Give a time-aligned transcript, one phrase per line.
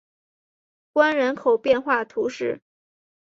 [0.93, 2.59] 关人口变化图示